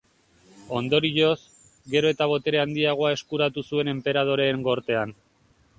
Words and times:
Ondorioz, 0.77 1.35
gero 1.97 2.11
eta 2.15 2.29
botere 2.33 2.63
handiagoa 2.63 3.13
eskuratu 3.19 3.67
zuen 3.69 3.93
enperadoreen 3.99 4.67
gortean. 4.73 5.17